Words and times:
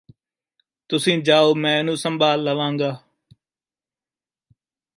ਤੁਸੀਂ 0.89 1.17
ਜਾਓ 1.23 1.53
ਮੈਂ 1.55 1.77
ਇਹਨੂੰ 1.79 1.95
ਸੰਭਾਲ 1.97 2.43
ਲਵਾਂਗਾ 2.43 2.91